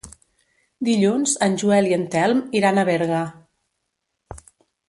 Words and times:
Dilluns 0.87 1.35
en 1.47 1.59
Joel 1.63 1.89
i 1.91 1.95
en 1.99 2.07
Telm 2.17 2.41
iran 2.63 2.81
a 2.85 2.89
Berga. 2.91 3.23